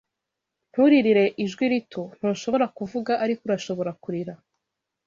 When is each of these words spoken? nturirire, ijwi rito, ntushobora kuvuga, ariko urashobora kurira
nturirire, 0.69 1.25
ijwi 1.43 1.65
rito, 1.73 2.01
ntushobora 2.17 2.65
kuvuga, 2.77 3.11
ariko 3.23 3.41
urashobora 3.47 3.91
kurira 4.03 4.33